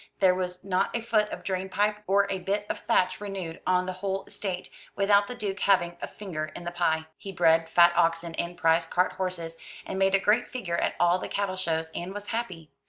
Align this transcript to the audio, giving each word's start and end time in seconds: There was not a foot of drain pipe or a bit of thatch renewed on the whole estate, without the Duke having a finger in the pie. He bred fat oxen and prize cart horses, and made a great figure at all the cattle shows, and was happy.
There 0.19 0.33
was 0.33 0.63
not 0.63 0.89
a 0.97 0.99
foot 0.99 1.29
of 1.29 1.43
drain 1.43 1.69
pipe 1.69 1.97
or 2.07 2.25
a 2.31 2.39
bit 2.39 2.65
of 2.69 2.79
thatch 2.79 3.21
renewed 3.21 3.61
on 3.67 3.85
the 3.85 3.93
whole 3.93 4.25
estate, 4.25 4.67
without 4.95 5.27
the 5.27 5.35
Duke 5.35 5.59
having 5.59 5.95
a 6.01 6.07
finger 6.07 6.45
in 6.55 6.63
the 6.63 6.71
pie. 6.71 7.05
He 7.19 7.31
bred 7.31 7.69
fat 7.69 7.93
oxen 7.95 8.33
and 8.39 8.57
prize 8.57 8.87
cart 8.87 9.11
horses, 9.11 9.59
and 9.85 9.99
made 9.99 10.15
a 10.15 10.19
great 10.19 10.47
figure 10.47 10.77
at 10.77 10.95
all 10.99 11.19
the 11.19 11.27
cattle 11.27 11.55
shows, 11.55 11.91
and 11.93 12.15
was 12.15 12.29
happy. 12.29 12.71